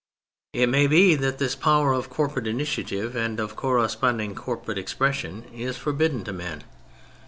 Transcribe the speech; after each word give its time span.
It 0.53 0.67
may 0.67 0.87
be 0.87 1.13
that 1.13 1.37
this 1.37 1.53
power 1.53 1.93
of 1.93 2.09
corporate 2.09 2.47
initiative 2.47 3.15
and 3.15 3.39
of 3.39 3.55
corresponding 3.55 4.33
corporate 4.33 4.79
expression 4.79 5.43
is 5.53 5.77
forbidden 5.77 6.23
to 6.23 6.33
men. 6.33 6.63